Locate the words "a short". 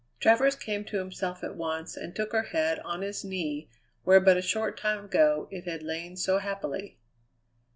4.35-4.75